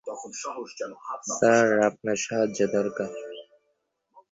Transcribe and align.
Sir, 1.31 1.67
আপনার 1.79 2.17
সাহায্য 2.17 2.59
দরকার। 2.67 3.09